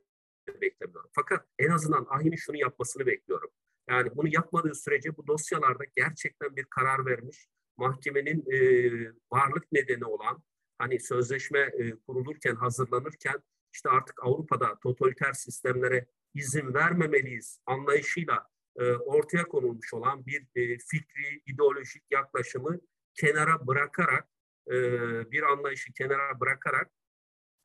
beklemiyorum. 0.61 1.09
Fakat 1.13 1.45
en 1.59 1.69
azından 1.69 2.07
Ahim'in 2.09 2.35
şunu 2.35 2.57
yapmasını 2.57 3.05
bekliyorum. 3.05 3.49
Yani 3.89 4.15
bunu 4.15 4.27
yapmadığı 4.27 4.75
sürece 4.75 5.17
bu 5.17 5.27
dosyalarda 5.27 5.83
gerçekten 5.95 6.55
bir 6.55 6.65
karar 6.65 7.05
vermiş, 7.05 7.47
mahkemenin 7.77 8.45
e, 8.51 8.57
varlık 9.31 9.71
nedeni 9.71 10.05
olan, 10.05 10.43
hani 10.81 10.99
sözleşme 10.99 11.59
e, 11.59 11.91
kurulurken, 11.91 12.55
hazırlanırken 12.55 13.43
işte 13.73 13.89
artık 13.89 14.23
Avrupa'da 14.23 14.79
totaliter 14.79 15.33
sistemlere 15.33 16.05
izin 16.33 16.73
vermemeliyiz 16.73 17.59
anlayışıyla 17.65 18.49
e, 18.79 18.91
ortaya 18.91 19.43
konulmuş 19.43 19.93
olan 19.93 20.25
bir 20.25 20.41
e, 20.55 20.77
fikri, 20.77 21.41
ideolojik 21.45 22.03
yaklaşımı 22.11 22.79
kenara 23.15 23.67
bırakarak, 23.67 24.27
e, 24.67 24.71
bir 25.31 25.43
anlayışı 25.43 25.93
kenara 25.93 26.39
bırakarak 26.39 26.91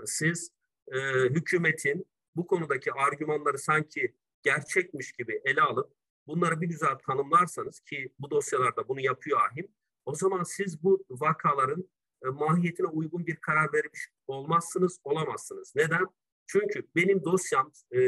siz 0.05 0.51
e, 0.93 0.99
hükümetin 1.11 2.07
bu 2.37 2.47
konudaki 2.47 2.93
argümanları 2.93 3.59
sanki 3.59 4.15
gerçekmiş 4.43 5.13
gibi 5.13 5.41
ele 5.45 5.61
alıp 5.63 5.93
bunları 6.27 6.61
bir 6.61 6.67
güzel 6.67 6.99
tanımlarsanız 7.07 7.81
ki 7.81 8.13
bu 8.19 8.31
dosyalarda 8.31 8.89
bunu 8.89 9.01
yapıyor 9.01 9.41
ahim, 9.51 9.69
o 10.05 10.15
zaman 10.15 10.43
siz 10.43 10.83
bu 10.83 11.05
vakaların 11.11 11.89
e, 12.25 12.29
mahiyetine 12.29 12.87
uygun 12.87 13.27
bir 13.27 13.37
karar 13.37 13.73
vermiş 13.73 14.09
olmazsınız, 14.27 15.01
olamazsınız. 15.05 15.73
Neden? 15.77 16.07
Çünkü 16.47 16.87
benim 16.97 17.25
dosyam 17.25 17.73
e, 17.93 18.01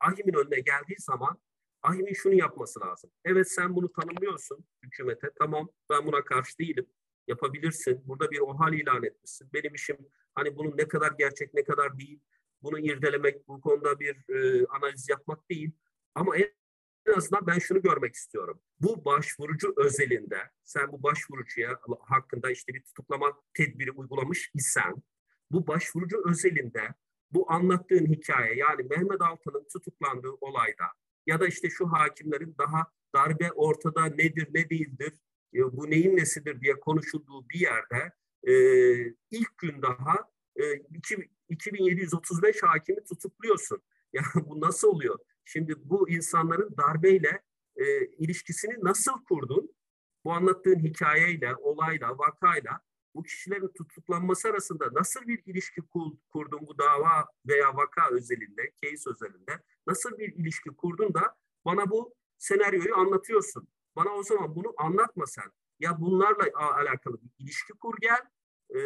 ahimin 0.00 0.34
önüne 0.34 0.60
geldiği 0.60 0.96
zaman 0.98 1.38
ahimin 1.82 2.12
şunu 2.12 2.34
yapması 2.34 2.80
lazım. 2.80 3.10
Evet 3.24 3.52
sen 3.52 3.76
bunu 3.76 3.92
tanımlıyorsun 3.92 4.64
hükümete. 4.82 5.30
Tamam 5.38 5.68
ben 5.90 6.06
buna 6.06 6.24
karşı 6.24 6.58
değilim. 6.58 6.86
Yapabilirsin. 7.26 8.02
Burada 8.08 8.30
bir 8.30 8.40
ohal 8.40 8.72
ilan 8.72 9.04
etmişsin. 9.04 9.48
Benim 9.54 9.74
işim 9.74 9.96
hani 10.34 10.56
bunun 10.56 10.76
ne 10.76 10.88
kadar 10.88 11.12
gerçek 11.18 11.54
ne 11.54 11.64
kadar 11.64 11.98
değil. 11.98 12.20
Bunu 12.62 12.78
irdelemek, 12.78 13.48
bu 13.48 13.60
konuda 13.60 14.00
bir 14.00 14.16
e, 14.28 14.66
analiz 14.66 15.08
yapmak 15.08 15.50
değil. 15.50 15.70
Ama 16.14 16.36
en 16.36 16.50
en 17.10 17.16
azından 17.16 17.46
ben 17.46 17.58
şunu 17.58 17.82
görmek 17.82 18.14
istiyorum. 18.14 18.60
Bu 18.80 19.04
başvurucu 19.04 19.74
özelinde 19.76 20.38
sen 20.64 20.92
bu 20.92 21.02
başvurucuya 21.02 21.80
hakkında 22.00 22.50
işte 22.50 22.74
bir 22.74 22.82
tutuklama 22.82 23.32
tedbiri 23.54 23.90
uygulamış 23.90 24.50
isen 24.54 25.02
bu 25.50 25.66
başvurucu 25.66 26.22
özelinde 26.28 26.94
bu 27.30 27.52
anlattığın 27.52 28.06
hikaye 28.06 28.54
yani 28.54 28.82
Mehmet 28.82 29.22
Altan'ın 29.22 29.66
tutuklandığı 29.72 30.32
olayda 30.40 30.84
ya 31.26 31.40
da 31.40 31.46
işte 31.46 31.70
şu 31.70 31.92
hakimlerin 31.92 32.54
daha 32.58 32.86
darbe 33.14 33.52
ortada 33.52 34.04
nedir 34.04 34.48
ne 34.54 34.70
değildir 34.70 35.12
e, 35.54 35.58
bu 35.58 35.90
neyin 35.90 36.16
nesidir 36.16 36.60
diye 36.60 36.80
konuşulduğu 36.80 37.48
bir 37.48 37.60
yerde 37.60 38.12
e, 38.42 38.54
ilk 39.30 39.58
gün 39.58 39.82
daha 39.82 40.16
e, 40.56 40.74
2735 41.48 42.62
hakimi 42.62 43.04
tutukluyorsun. 43.04 43.82
Ya 44.12 44.22
bu 44.34 44.60
nasıl 44.60 44.88
oluyor? 44.88 45.18
Şimdi 45.44 45.74
bu 45.84 46.10
insanların 46.10 46.76
darbeyle 46.76 47.42
e, 47.76 48.06
ilişkisini 48.06 48.74
nasıl 48.82 49.24
kurdun? 49.24 49.74
Bu 50.24 50.32
anlattığın 50.32 50.78
hikayeyle, 50.78 51.56
olayla, 51.56 52.18
vakayla 52.18 52.80
bu 53.14 53.22
kişilerin 53.22 53.68
tutuklanması 53.68 54.48
arasında 54.48 54.88
nasıl 54.92 55.20
bir 55.26 55.42
ilişki 55.46 55.82
kurdun 56.32 56.66
bu 56.66 56.78
dava 56.78 57.26
veya 57.46 57.76
vaka 57.76 58.10
özelinde, 58.10 58.72
case 58.82 59.10
özelinde 59.10 59.62
nasıl 59.86 60.18
bir 60.18 60.34
ilişki 60.34 60.70
kurdun 60.70 61.14
da 61.14 61.36
bana 61.64 61.90
bu 61.90 62.14
senaryoyu 62.38 62.96
anlatıyorsun. 62.96 63.68
Bana 63.96 64.10
o 64.10 64.22
zaman 64.22 64.54
bunu 64.54 64.74
anlatma 64.76 65.26
sen. 65.26 65.52
Ya 65.80 66.00
bunlarla 66.00 66.44
alakalı 66.54 67.22
bir 67.22 67.30
ilişki 67.38 67.72
kur 67.72 67.94
gel. 68.00 68.20
E, 68.70 68.80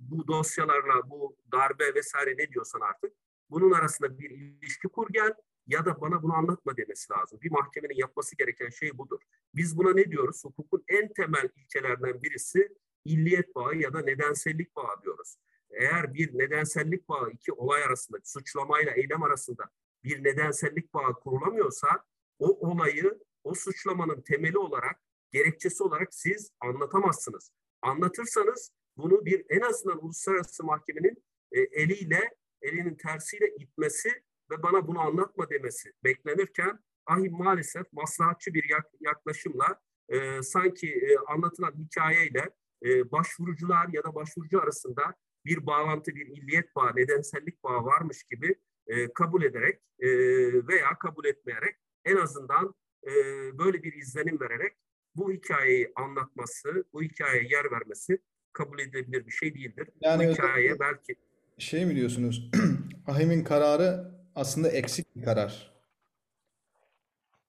bu 0.00 0.28
dosyalarla, 0.28 1.10
bu 1.10 1.36
darbe 1.52 1.94
vesaire 1.94 2.36
ne 2.38 2.50
diyorsan 2.50 2.80
artık. 2.80 3.12
Bunun 3.50 3.72
arasında 3.72 4.18
bir 4.18 4.30
ilişki 4.30 4.88
kur 4.88 5.08
gel 5.10 5.34
ya 5.66 5.84
da 5.84 6.00
bana 6.00 6.22
bunu 6.22 6.34
anlatma 6.34 6.76
demesi 6.76 7.12
lazım. 7.12 7.40
Bir 7.42 7.50
mahkemenin 7.50 7.94
yapması 7.94 8.36
gereken 8.36 8.68
şey 8.68 8.98
budur. 8.98 9.20
Biz 9.54 9.78
buna 9.78 9.92
ne 9.92 10.10
diyoruz? 10.10 10.44
Hukukun 10.44 10.84
en 10.88 11.12
temel 11.12 11.48
ilkelerinden 11.56 12.22
birisi 12.22 12.68
illiyet 13.04 13.54
bağı 13.54 13.76
ya 13.76 13.92
da 13.92 14.00
nedensellik 14.00 14.76
bağı 14.76 15.02
diyoruz. 15.02 15.36
Eğer 15.70 16.14
bir 16.14 16.38
nedensellik 16.38 17.08
bağı 17.08 17.30
iki 17.30 17.52
olay 17.52 17.84
arasında, 17.84 18.18
suçlamayla 18.24 18.92
eylem 18.92 19.22
arasında 19.22 19.70
bir 20.04 20.24
nedensellik 20.24 20.94
bağı 20.94 21.14
kurulamıyorsa 21.14 21.88
o 22.38 22.70
olayı 22.70 23.18
o 23.44 23.54
suçlamanın 23.54 24.20
temeli 24.20 24.58
olarak, 24.58 25.00
gerekçesi 25.32 25.82
olarak 25.82 26.14
siz 26.14 26.50
anlatamazsınız. 26.60 27.50
Anlatırsanız 27.82 28.72
bunu 28.96 29.24
bir 29.24 29.44
en 29.48 29.60
azından 29.60 30.04
uluslararası 30.04 30.64
mahkemenin 30.64 31.24
e, 31.52 31.60
eliyle, 31.60 32.34
elinin 32.62 32.94
tersiyle 32.94 33.54
itmesi 33.58 34.22
ve 34.50 34.62
bana 34.62 34.88
bunu 34.88 35.00
anlatma 35.00 35.50
demesi 35.50 35.92
beklenirken 36.04 36.78
ahim 37.06 37.32
maalesef 37.32 37.92
maslahatçı 37.92 38.54
bir 38.54 38.70
yaklaşımla 39.00 39.80
e, 40.08 40.42
sanki 40.42 40.90
e, 40.90 41.16
anlatılan 41.32 41.72
hikayeyle 41.72 42.50
e, 42.84 43.12
başvurucular 43.12 43.88
ya 43.92 44.04
da 44.04 44.14
başvurucu 44.14 44.60
arasında 44.60 45.14
bir 45.44 45.66
bağlantı, 45.66 46.14
bir 46.14 46.26
illiyet 46.26 46.76
bağı, 46.76 46.96
nedensellik 46.96 47.64
bağı 47.64 47.84
varmış 47.84 48.22
gibi 48.22 48.56
e, 48.86 49.12
kabul 49.12 49.42
ederek 49.42 49.80
e, 50.00 50.08
veya 50.68 50.98
kabul 51.00 51.24
etmeyerek 51.24 51.76
en 52.04 52.16
azından 52.16 52.74
e, 53.06 53.12
böyle 53.58 53.82
bir 53.82 53.92
izlenim 53.92 54.40
vererek 54.40 54.76
bu 55.14 55.32
hikayeyi 55.32 55.92
anlatması, 55.96 56.84
bu 56.92 57.02
hikayeye 57.02 57.48
yer 57.50 57.72
vermesi 57.72 58.18
kabul 58.52 58.78
edilebilir 58.78 59.26
bir 59.26 59.32
şey 59.32 59.54
değildir. 59.54 59.88
Yani 60.00 60.28
bu 60.28 60.32
hikayeye 60.32 60.80
belki... 60.80 61.16
Şey 61.58 61.86
mi 61.86 61.96
diyorsunuz? 61.96 62.50
Ahim'in 63.06 63.44
kararı 63.44 64.14
aslında 64.34 64.68
eksik 64.68 65.16
bir 65.16 65.24
karar. 65.24 65.74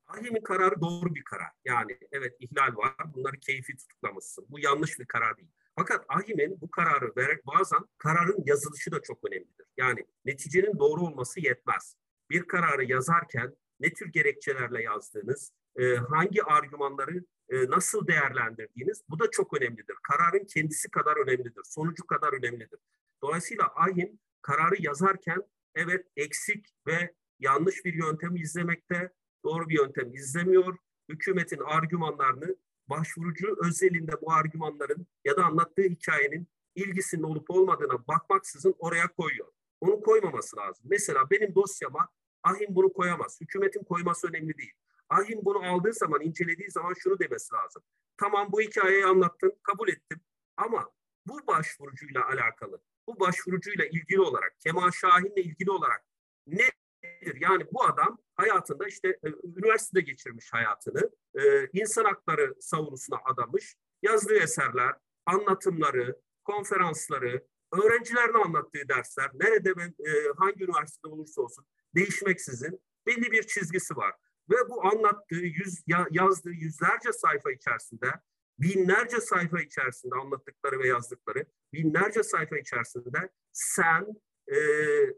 Hakimin 0.05 0.41
kararı 0.41 0.81
doğru 0.81 1.15
bir 1.15 1.23
karar. 1.23 1.51
Yani 1.65 1.97
evet 2.11 2.35
ihlal 2.39 2.75
var. 2.75 3.13
Bunları 3.13 3.39
keyfi 3.39 3.77
tutuklamışsın. 3.77 4.45
Bu 4.49 4.59
yanlış 4.59 4.99
bir 4.99 5.05
karar 5.05 5.37
değil. 5.37 5.49
Fakat 5.75 6.05
Ahim'in 6.09 6.61
bu 6.61 6.71
kararı 6.71 7.13
vererek 7.17 7.47
bazen 7.47 7.79
kararın 7.97 8.43
yazılışı 8.45 8.91
da 8.91 9.01
çok 9.01 9.29
önemlidir. 9.29 9.65
Yani 9.77 10.05
neticenin 10.25 10.79
doğru 10.79 11.01
olması 11.01 11.39
yetmez. 11.39 11.95
Bir 12.29 12.47
kararı 12.47 12.85
yazarken 12.85 13.55
ne 13.79 13.93
tür 13.93 14.11
gerekçelerle 14.11 14.83
yazdığınız, 14.83 15.51
e, 15.75 15.95
hangi 15.95 16.43
argümanları 16.43 17.25
e, 17.49 17.69
nasıl 17.69 18.07
değerlendirdiğiniz 18.07 19.03
bu 19.09 19.19
da 19.19 19.31
çok 19.31 19.57
önemlidir. 19.57 19.95
Kararın 20.03 20.45
kendisi 20.45 20.89
kadar 20.89 21.17
önemlidir, 21.17 21.63
sonucu 21.63 22.07
kadar 22.07 22.33
önemlidir. 22.33 22.79
Dolayısıyla 23.21 23.71
Ahim 23.75 24.19
kararı 24.41 24.81
yazarken 24.81 25.43
evet 25.75 26.05
eksik 26.15 26.65
ve 26.87 27.13
yanlış 27.39 27.85
bir 27.85 27.93
yöntem 27.93 28.35
izlemekte, 28.35 29.13
doğru 29.43 29.69
bir 29.69 29.77
yöntem 29.79 30.13
izlemiyor. 30.13 30.77
Hükümetin 31.09 31.59
argümanlarını 31.59 32.55
başvurucu 32.87 33.57
özelinde 33.63 34.21
bu 34.21 34.31
argümanların 34.31 35.07
ya 35.25 35.37
da 35.37 35.45
anlattığı 35.45 35.81
hikayenin 35.81 36.47
ilgisinin 36.75 37.23
olup 37.23 37.49
olmadığına 37.49 38.07
bakmaksızın 38.07 38.75
oraya 38.79 39.07
koyuyor. 39.07 39.47
Onu 39.81 40.01
koymaması 40.01 40.57
lazım. 40.57 40.85
Mesela 40.89 41.29
benim 41.31 41.55
dosyama 41.55 42.09
ahim 42.43 42.75
bunu 42.75 42.93
koyamaz. 42.93 43.41
Hükümetin 43.41 43.83
koyması 43.83 44.27
önemli 44.27 44.57
değil. 44.57 44.73
Ahim 45.09 45.39
bunu 45.45 45.63
aldığı 45.63 45.93
zaman, 45.93 46.21
incelediği 46.21 46.71
zaman 46.71 46.93
şunu 46.93 47.19
demesi 47.19 47.53
lazım. 47.53 47.83
Tamam 48.17 48.51
bu 48.51 48.61
hikayeyi 48.61 49.05
anlattın, 49.05 49.53
kabul 49.63 49.89
ettim. 49.89 50.21
Ama 50.57 50.91
bu 51.25 51.47
başvurucuyla 51.47 52.27
alakalı 52.27 52.81
bu 53.07 53.19
başvurucuyla 53.19 53.85
ilgili 53.85 54.21
olarak, 54.21 54.59
Kemal 54.59 54.91
Şahin'le 54.91 55.37
ilgili 55.37 55.71
olarak 55.71 56.03
nedir? 56.47 57.37
Yani 57.39 57.63
bu 57.73 57.83
adam 57.83 58.17
hayatında 58.35 58.87
işte 58.87 59.07
e, 59.09 59.27
üniversitede 59.43 60.01
geçirmiş 60.01 60.53
hayatını, 60.53 61.09
e, 61.35 61.67
insan 61.73 62.05
hakları 62.05 62.55
savunusuna 62.59 63.17
adamış, 63.25 63.75
yazdığı 64.01 64.35
eserler, 64.35 64.93
anlatımları, 65.25 66.19
konferansları, 66.43 67.47
öğrencilerine 67.71 68.37
anlattığı 68.37 68.89
dersler, 68.89 69.31
nerede 69.33 69.77
ben, 69.77 69.95
e, 70.05 70.11
hangi 70.37 70.63
üniversitede 70.63 71.07
olursa 71.07 71.41
olsun 71.41 71.65
değişmeksizin 71.95 72.81
belli 73.07 73.31
bir 73.31 73.43
çizgisi 73.43 73.97
var. 73.97 74.13
Ve 74.49 74.55
bu 74.69 74.85
anlattığı, 74.85 75.35
yüz, 75.35 75.83
yazdığı 76.11 76.51
yüzlerce 76.51 77.13
sayfa 77.13 77.51
içerisinde 77.51 78.11
binlerce 78.59 79.21
sayfa 79.21 79.61
içerisinde 79.61 80.15
anlattıkları 80.15 80.79
ve 80.79 80.87
yazdıkları 80.87 81.45
binlerce 81.73 82.23
sayfa 82.23 82.57
içerisinde 82.57 83.29
sen 83.51 84.21
e, 84.51 84.57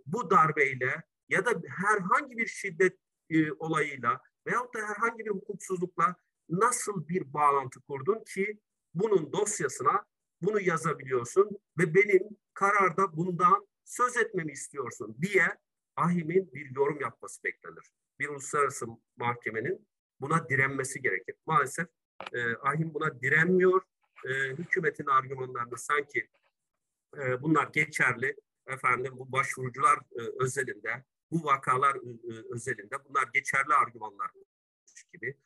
bu 0.05 0.29
darbeyle 0.29 1.03
ya 1.29 1.45
da 1.45 1.51
herhangi 1.67 2.37
bir 2.37 2.47
şiddet 2.47 2.97
e, 3.29 3.51
olayıyla 3.51 4.21
veyahut 4.47 4.75
da 4.75 4.79
herhangi 4.79 5.25
bir 5.25 5.31
hukuksuzlukla 5.31 6.15
nasıl 6.49 7.07
bir 7.07 7.33
bağlantı 7.33 7.81
kurdun 7.81 8.23
ki 8.23 8.59
bunun 8.93 9.33
dosyasına 9.33 10.05
bunu 10.41 10.61
yazabiliyorsun 10.61 11.49
ve 11.77 11.95
benim 11.95 12.23
kararda 12.53 13.17
bundan 13.17 13.67
söz 13.85 14.17
etmemi 14.17 14.51
istiyorsun 14.51 15.17
diye 15.21 15.57
ahimin 15.95 16.53
bir 16.53 16.75
yorum 16.75 17.01
yapması 17.01 17.43
beklenir. 17.43 17.91
bir 18.19 18.29
uluslararası 18.29 18.85
mahkemenin 19.17 19.87
buna 20.19 20.49
direnmesi 20.49 21.01
gerekir. 21.01 21.35
Maalesef 21.45 21.87
e, 22.33 22.55
ahim 22.55 22.93
buna 22.93 23.21
direnmiyor. 23.21 23.81
E, 24.25 24.29
hükümetin 24.29 25.05
argümanlarını 25.05 25.77
sanki 25.77 26.27
e, 27.17 27.41
bunlar 27.41 27.67
geçerli. 27.73 28.35
Efendim 28.67 29.13
bu 29.17 29.31
başvurucular 29.31 29.97
e, 29.97 30.21
özelinde, 30.39 31.03
bu 31.31 31.43
vakalar 31.43 31.95
e, 31.95 32.33
e 32.33 32.43
özelinde 32.49 32.95
bunlar 33.09 33.29
geçerli 33.33 33.73
argümanlar 33.73 34.31
gibi. 35.13 35.37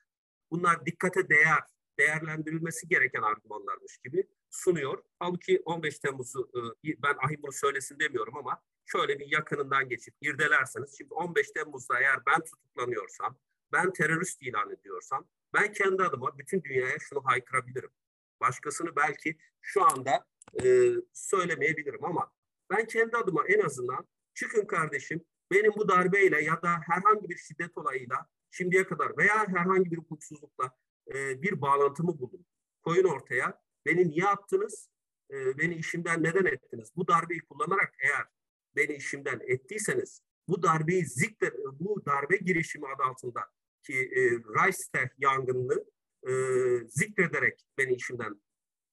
Bunlar 0.51 0.85
dikkate 0.85 1.29
değer, 1.29 1.63
değerlendirilmesi 1.99 2.87
gereken 2.87 3.21
argümanlarmış 3.21 3.97
gibi 3.97 4.27
sunuyor. 4.49 5.03
Halbuki 5.19 5.61
15 5.65 5.99
Temmuz'u 5.99 6.51
e, 6.55 6.89
ben 7.03 7.15
ahim 7.27 7.43
bunu 7.43 7.51
söylesin 7.51 7.99
demiyorum 7.99 8.37
ama 8.37 8.61
şöyle 8.85 9.19
bir 9.19 9.31
yakınından 9.31 9.89
geçip 9.89 10.15
irdelerseniz 10.21 10.97
şimdi 10.97 11.13
15 11.13 11.51
Temmuz'da 11.51 11.99
eğer 11.99 12.25
ben 12.25 12.41
tutuklanıyorsam, 12.43 13.37
ben 13.71 13.93
terörist 13.93 14.41
ilan 14.41 14.71
ediyorsam 14.71 15.27
ben 15.53 15.73
kendi 15.73 16.03
adıma 16.03 16.37
bütün 16.37 16.63
dünyaya 16.63 16.99
şunu 16.99 17.25
haykırabilirim. 17.25 17.89
Başkasını 18.39 18.95
belki 18.95 19.37
şu 19.61 19.83
anda 19.85 20.25
e, 20.63 20.91
söylemeyebilirim 21.13 22.05
ama 22.05 22.31
ben 22.69 22.85
kendi 22.85 23.17
adıma 23.17 23.47
en 23.47 23.59
azından 23.59 24.07
çıkın 24.33 24.65
kardeşim 24.65 25.25
benim 25.51 25.71
bu 25.77 25.87
darbeyle 25.87 26.41
ya 26.41 26.61
da 26.61 26.69
herhangi 26.87 27.29
bir 27.29 27.37
şiddet 27.37 27.77
olayıyla 27.77 28.27
şimdiye 28.51 28.87
kadar 28.87 29.17
veya 29.17 29.47
herhangi 29.47 29.91
bir 29.91 29.97
hukuksuzlukla 29.97 30.77
e, 31.13 31.41
bir 31.41 31.61
bağlantımı 31.61 32.19
bulun. 32.19 32.45
Koyun 32.81 33.03
ortaya. 33.03 33.61
Beni 33.85 34.09
niye 34.09 34.27
attınız? 34.27 34.89
E, 35.31 35.57
beni 35.57 35.75
işimden 35.75 36.23
neden 36.23 36.45
ettiniz? 36.45 36.91
Bu 36.95 37.07
darbeyi 37.07 37.39
kullanarak 37.39 37.93
eğer 37.99 38.25
beni 38.75 38.95
işimden 38.95 39.39
ettiyseniz 39.47 40.21
bu 40.47 40.63
darbeyi 40.63 41.05
zikre, 41.05 41.53
bu 41.79 42.05
darbe 42.05 42.37
girişimi 42.37 42.87
adı 42.87 43.03
altında 43.03 43.41
ki 43.83 43.93
e, 43.93 44.21
Reichstag 44.31 45.09
yangınını 45.17 45.85
e, 46.27 46.33
zikrederek 46.87 47.65
beni 47.77 47.93
işimden 47.93 48.41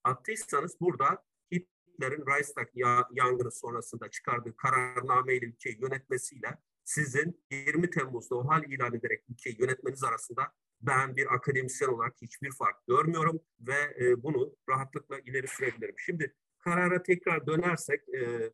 attıysanız 0.05 0.81
burada 0.81 1.25
Hitler'in 1.53 2.27
Reichstag 2.27 2.69
yangını 3.13 3.51
sonrasında 3.51 4.11
çıkardığı 4.11 4.57
kararnameyle 4.57 5.47
ülkeyi 5.47 5.81
yönetmesiyle 5.81 6.59
sizin 6.85 7.45
20 7.51 7.91
Temmuz'da 7.91 8.35
o 8.35 8.49
hal 8.49 8.65
ilan 8.65 8.95
ederek 8.95 9.25
ülkeyi 9.29 9.61
yönetmeniz 9.61 10.05
arasında 10.05 10.53
ben 10.81 11.17
bir 11.17 11.35
akademisyen 11.35 11.89
olarak 11.89 12.15
hiçbir 12.23 12.53
fark 12.53 12.87
görmüyorum 12.87 13.41
ve 13.61 13.97
e, 14.01 14.23
bunu 14.23 14.57
rahatlıkla 14.69 15.19
ileri 15.19 15.49
sürebilirim. 15.49 15.95
Şimdi 15.99 16.35
karara 16.59 17.03
tekrar 17.03 17.47
dönersek 17.47 18.01
e, 18.09 18.51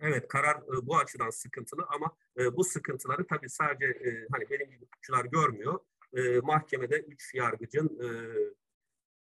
evet 0.00 0.28
karar 0.28 0.56
e, 0.56 0.86
bu 0.86 0.98
açıdan 0.98 1.30
sıkıntılı 1.30 1.86
ama 1.88 2.16
e, 2.38 2.56
bu 2.56 2.64
sıkıntıları 2.64 3.26
tabii 3.26 3.48
sadece 3.48 3.86
e, 3.86 4.26
hani 4.32 4.50
benim 4.50 4.70
gibi 4.70 4.84
hukukçular 4.84 5.24
görmüyor. 5.24 5.78
E, 6.16 6.38
mahkemede 6.40 7.00
üç 7.00 7.34
yargıcın 7.34 8.00
e, 8.02 8.08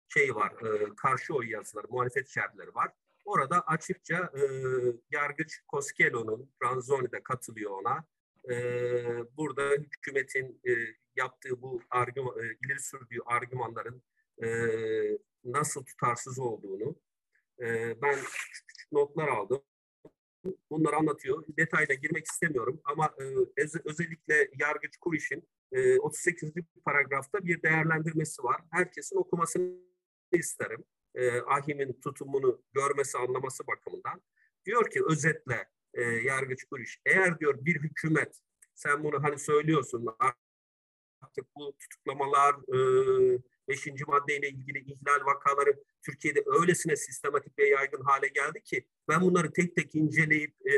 şey 0.08 0.34
var, 0.34 0.52
e, 0.66 0.94
karşı 0.96 1.34
oy 1.34 1.50
yazıları, 1.50 1.86
muhalefet 1.90 2.28
şerhleri 2.28 2.74
var. 2.74 2.92
Orada 3.24 3.60
açıkça 3.60 4.32
e, 4.34 4.42
yargıç 5.10 5.60
Koskelo'nun, 5.68 6.50
Ranzoni 6.62 7.12
de 7.12 7.22
katılıyor 7.22 7.70
ona. 7.70 8.04
E, 8.50 8.56
burada 9.36 9.62
hükümetin 9.62 10.60
e, 10.68 10.72
yaptığı 11.16 11.62
bu 11.62 11.82
argüman, 11.90 12.38
e, 12.38 12.42
ileri 12.42 12.80
sürdüğü 12.80 13.18
argümanların 13.26 14.02
e, 14.42 14.48
nasıl 15.44 15.84
tutarsız 15.84 16.38
olduğunu 16.38 16.96
e, 17.60 17.96
ben 18.02 18.18
notlar 18.92 19.28
aldım. 19.28 19.62
Bunları 20.70 20.96
anlatıyor. 20.96 21.44
Detayla 21.58 21.94
girmek 21.94 22.26
istemiyorum 22.26 22.80
ama 22.84 23.14
e, 23.18 23.22
öz, 23.62 23.74
özellikle 23.84 24.50
yargıç 24.58 24.96
Kuriş'in 24.96 25.48
e, 25.72 25.98
38. 25.98 26.52
paragrafta 26.84 27.44
bir 27.44 27.62
değerlendirmesi 27.62 28.42
var. 28.42 28.60
Herkesin 28.70 29.16
okumasını 29.16 29.72
isterim. 30.32 30.84
E, 31.14 31.40
Ahim'in 31.40 31.92
tutumunu 31.92 32.62
görmesi, 32.72 33.18
anlaması 33.18 33.66
bakımından. 33.66 34.22
Diyor 34.64 34.90
ki 34.90 35.00
özetle 35.08 35.68
e, 35.94 36.02
yargıç 36.02 36.64
Kuriş, 36.64 37.00
eğer 37.06 37.40
diyor 37.40 37.64
bir 37.64 37.80
hükümet, 37.80 38.40
sen 38.74 39.04
bunu 39.04 39.22
hani 39.22 39.38
söylüyorsun 39.38 40.06
artık 40.18 41.56
bu 41.56 41.76
tutuklamalar, 41.78 42.54
e, 42.54 42.78
beşinci 43.68 44.04
maddeyle 44.04 44.48
ilgili 44.48 44.78
ihlal 44.78 45.26
vakaları 45.26 45.84
Türkiye'de 46.02 46.42
öylesine 46.46 46.96
sistematik 46.96 47.58
ve 47.58 47.68
yaygın 47.68 48.02
hale 48.02 48.28
geldi 48.28 48.62
ki 48.62 48.86
ben 49.08 49.20
bunları 49.20 49.52
tek 49.52 49.76
tek 49.76 49.94
inceleyip 49.94 50.54
e, 50.66 50.74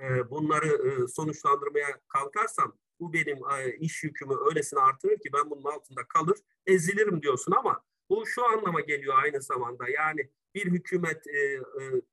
e, 0.00 0.30
bunları 0.30 0.66
e, 0.66 1.08
sonuçlandırmaya 1.08 2.00
kalkarsam 2.08 2.78
bu 3.00 3.12
benim 3.12 3.38
e, 3.58 3.76
iş 3.76 4.04
yükümü 4.04 4.34
öylesine 4.50 4.80
artırır 4.80 5.18
ki 5.18 5.30
ben 5.32 5.50
bunun 5.50 5.64
altında 5.64 6.04
kalır, 6.08 6.38
ezilirim 6.66 7.22
diyorsun 7.22 7.52
ama 7.52 7.84
bu 8.10 8.26
şu 8.26 8.44
anlama 8.44 8.80
geliyor 8.80 9.14
aynı 9.22 9.42
zamanda. 9.42 9.88
Yani 9.88 10.30
bir 10.54 10.66
hükümet 10.66 11.26
e, 11.26 11.38
e, 11.54 11.60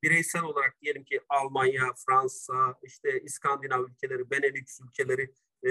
bireysel 0.04 0.44
olarak 0.44 0.82
diyelim 0.82 1.04
ki 1.04 1.22
Almanya, 1.30 1.94
Fransa, 2.06 2.80
işte 2.84 3.22
İskandinav 3.22 3.84
ülkeleri, 3.84 4.32
Benelux 4.32 4.80
ülkeleri 4.88 5.34
e, 5.64 5.70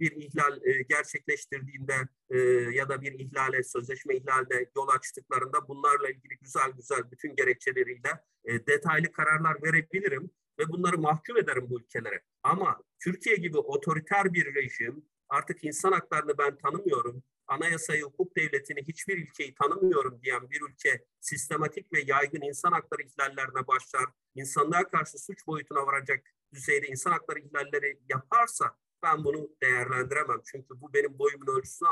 bir 0.00 0.12
ihlal 0.12 0.60
e, 0.64 0.82
gerçekleştirdiğinde 0.82 1.94
e, 2.30 2.38
ya 2.72 2.88
da 2.88 3.02
bir 3.02 3.12
ihlale, 3.12 3.62
sözleşme 3.62 4.16
ihlaline 4.16 4.66
yol 4.76 4.88
açtıklarında 4.88 5.68
bunlarla 5.68 6.08
ilgili 6.08 6.38
güzel 6.40 6.70
güzel 6.76 7.10
bütün 7.10 7.36
gerekçeleriyle 7.36 8.10
detaylı 8.46 9.12
kararlar 9.12 9.62
verebilirim 9.62 10.30
ve 10.58 10.68
bunları 10.68 10.98
mahkum 10.98 11.36
ederim 11.36 11.66
bu 11.70 11.80
ülkelere. 11.80 12.22
Ama 12.42 12.82
Türkiye 13.04 13.36
gibi 13.36 13.58
otoriter 13.58 14.34
bir 14.34 14.54
rejim 14.54 15.04
artık 15.28 15.64
insan 15.64 15.92
haklarını 15.92 16.38
ben 16.38 16.58
tanımıyorum 16.58 17.22
anayasayı, 17.46 18.02
hukuk 18.02 18.36
devletini, 18.36 18.82
hiçbir 18.82 19.18
ülkeyi 19.18 19.54
tanımıyorum 19.54 20.20
diyen 20.22 20.50
bir 20.50 20.60
ülke 20.70 21.04
sistematik 21.20 21.92
ve 21.92 22.02
yaygın 22.06 22.40
insan 22.40 22.72
hakları 22.72 23.02
ihlallerine 23.02 23.66
başlar, 23.66 24.06
insanlığa 24.34 24.88
karşı 24.88 25.18
suç 25.18 25.46
boyutuna 25.46 25.86
varacak 25.86 26.24
düzeyde 26.54 26.86
insan 26.86 27.10
hakları 27.10 27.38
ihlalleri 27.38 27.98
yaparsa 28.08 28.76
ben 29.02 29.24
bunu 29.24 29.48
değerlendiremem. 29.62 30.40
Çünkü 30.44 30.80
bu 30.80 30.94
benim 30.94 31.18
boyumun 31.18 31.58
ölçüsünü 31.58 31.88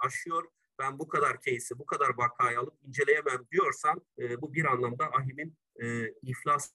aşıyor. 0.00 0.44
Ben 0.78 0.98
bu 0.98 1.08
kadar 1.08 1.40
case'i, 1.40 1.78
bu 1.78 1.86
kadar 1.86 2.18
vakayı 2.18 2.58
alıp 2.58 2.74
inceleyemem 2.82 3.46
diyorsan 3.52 4.02
e, 4.18 4.40
bu 4.40 4.54
bir 4.54 4.64
anlamda 4.64 5.12
ahimin 5.12 5.56
e, 5.82 6.08
iflas 6.22 6.72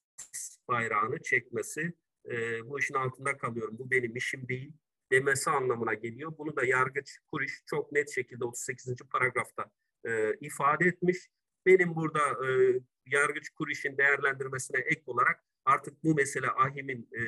bayrağını 0.67 1.21
çekmesi. 1.21 1.93
E, 2.25 2.65
bu 2.69 2.79
işin 2.79 2.93
altında 2.93 3.37
kalıyorum. 3.37 3.77
Bu 3.79 3.91
benim 3.91 4.15
işim 4.15 4.47
değil 4.47 4.73
demesi 5.11 5.49
anlamına 5.49 5.93
geliyor. 5.93 6.37
Bunu 6.37 6.55
da 6.55 6.65
yargıç 6.65 7.19
Kuriş 7.31 7.63
çok 7.65 7.91
net 7.91 8.09
şekilde 8.15 8.45
38. 8.45 8.95
paragrafta 9.11 9.71
e, 10.05 10.33
ifade 10.41 10.85
etmiş. 10.85 11.17
Benim 11.65 11.95
burada 11.95 12.19
e, 12.19 12.79
yargıç 13.05 13.49
Kuriş'in 13.49 13.97
değerlendirmesine 13.97 14.79
ek 14.79 15.01
olarak 15.05 15.43
artık 15.65 16.03
bu 16.03 16.15
mesele 16.15 16.47
Ahim'in 16.47 17.09
e, 17.13 17.21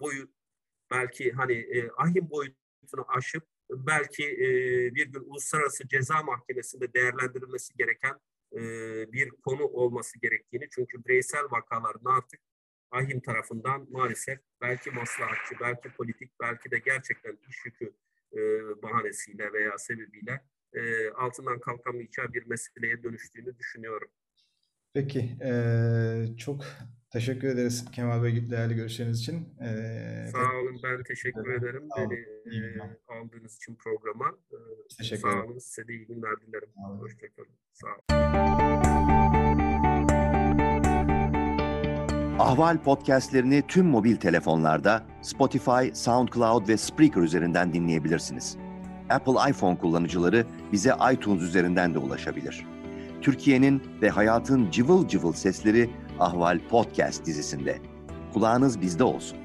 boyu 0.00 0.28
belki 0.90 1.32
hani 1.32 1.52
e, 1.52 1.90
Ahim 1.96 2.30
boyutunu 2.30 3.04
aşıp 3.08 3.44
belki 3.70 4.24
e, 4.24 4.48
bir 4.94 5.06
gün 5.06 5.20
Uluslararası 5.20 5.88
Ceza 5.88 6.22
Mahkemesi'nde 6.22 6.92
değerlendirilmesi 6.94 7.74
gereken 7.74 8.20
e, 8.52 8.60
bir 9.12 9.30
konu 9.30 9.62
olması 9.64 10.18
gerektiğini 10.18 10.68
çünkü 10.70 11.04
bireysel 11.04 11.44
vakaların 11.50 12.04
artık 12.04 12.40
ahim 12.90 13.20
tarafından 13.20 13.86
maalesef 13.90 14.38
belki 14.60 14.90
maslahatçı, 14.90 15.54
belki 15.60 15.88
politik, 15.88 16.30
belki 16.40 16.70
de 16.70 16.78
gerçekten 16.78 17.38
iş 17.48 17.64
yükü 17.64 17.94
e, 18.32 18.38
bahanesiyle 18.82 19.52
veya 19.52 19.78
sebebiyle 19.78 20.40
e, 20.72 21.10
altından 21.10 21.60
kalkamayacağı 21.60 22.32
bir 22.32 22.46
meseleye 22.46 23.02
dönüştüğünü 23.02 23.58
düşünüyorum. 23.58 24.08
Peki, 24.94 25.36
e, 25.44 26.36
çok 26.36 26.64
teşekkür 27.14 27.48
ederiz 27.48 27.84
Kemal 27.92 28.22
Bey 28.22 28.50
değerli 28.50 28.74
görüşleriniz 28.74 29.20
için. 29.20 29.48
E, 29.60 29.68
Sağ 30.32 30.38
olun, 30.38 30.80
ben 30.84 31.02
teşekkür 31.02 31.52
ederim. 31.52 31.88
Beni 31.98 32.14
e, 32.14 32.80
aldığınız 33.08 33.56
için 33.56 33.74
programa. 33.74 34.28
E, 34.52 34.56
teşekkür 34.98 35.22
Sağ 35.22 35.44
olun, 35.44 35.58
size 35.58 35.88
de 35.88 35.92
iyi 35.92 36.06
günler 36.06 36.40
dilerim. 36.46 36.68
Hoşçakalın. 37.00 37.48
Sağ 37.72 37.86
olun. 37.86 38.24
Ahval 42.38 42.82
podcastlerini 42.82 43.62
tüm 43.68 43.86
mobil 43.86 44.16
telefonlarda 44.16 45.06
Spotify, 45.22 45.90
SoundCloud 45.92 46.68
ve 46.68 46.76
Spreaker 46.76 47.20
üzerinden 47.20 47.72
dinleyebilirsiniz. 47.72 48.56
Apple 49.10 49.50
iPhone 49.50 49.78
kullanıcıları 49.78 50.46
bize 50.72 50.92
iTunes 51.12 51.42
üzerinden 51.42 51.94
de 51.94 51.98
ulaşabilir. 51.98 52.66
Türkiye'nin 53.22 53.82
ve 54.02 54.10
hayatın 54.10 54.70
cıvıl 54.70 55.08
cıvıl 55.08 55.32
sesleri 55.32 55.90
Ahval 56.20 56.60
Podcast 56.70 57.26
dizisinde. 57.26 57.78
Kulağınız 58.32 58.80
bizde 58.80 59.04
olsun. 59.04 59.43